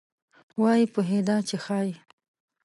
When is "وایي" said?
0.61-0.85